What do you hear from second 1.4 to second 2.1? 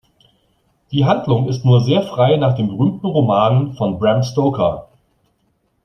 ist nur sehr